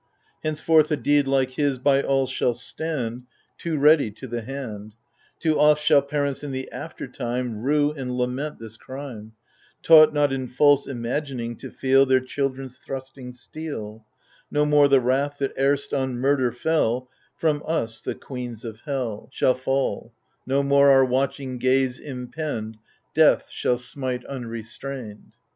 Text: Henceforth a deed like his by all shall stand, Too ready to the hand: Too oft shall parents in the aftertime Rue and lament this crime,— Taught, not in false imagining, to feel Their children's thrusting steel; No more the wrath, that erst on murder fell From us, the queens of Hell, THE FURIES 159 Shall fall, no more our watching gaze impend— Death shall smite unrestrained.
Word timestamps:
Henceforth 0.41 0.89
a 0.89 0.97
deed 0.97 1.27
like 1.27 1.51
his 1.51 1.77
by 1.77 2.01
all 2.01 2.25
shall 2.25 2.55
stand, 2.55 3.27
Too 3.59 3.77
ready 3.77 4.09
to 4.09 4.25
the 4.25 4.41
hand: 4.41 4.95
Too 5.39 5.59
oft 5.59 5.79
shall 5.83 6.01
parents 6.01 6.43
in 6.43 6.49
the 6.49 6.67
aftertime 6.71 7.61
Rue 7.61 7.91
and 7.91 8.17
lament 8.17 8.57
this 8.57 8.77
crime,— 8.77 9.33
Taught, 9.83 10.11
not 10.11 10.33
in 10.33 10.47
false 10.47 10.87
imagining, 10.87 11.55
to 11.57 11.69
feel 11.69 12.07
Their 12.07 12.19
children's 12.19 12.77
thrusting 12.79 13.31
steel; 13.33 14.03
No 14.49 14.65
more 14.65 14.87
the 14.87 14.99
wrath, 14.99 15.37
that 15.37 15.53
erst 15.55 15.93
on 15.93 16.15
murder 16.17 16.51
fell 16.51 17.07
From 17.35 17.61
us, 17.67 18.01
the 18.01 18.15
queens 18.15 18.65
of 18.65 18.81
Hell, 18.81 19.29
THE 19.31 19.37
FURIES 19.37 19.53
159 19.53 19.53
Shall 19.53 19.53
fall, 19.53 20.13
no 20.47 20.63
more 20.63 20.89
our 20.89 21.05
watching 21.05 21.59
gaze 21.59 21.99
impend— 21.99 22.79
Death 23.13 23.51
shall 23.51 23.77
smite 23.77 24.25
unrestrained. 24.25 25.35